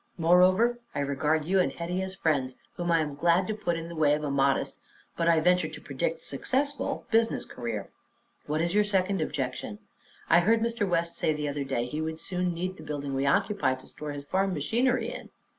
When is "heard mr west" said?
10.39-11.17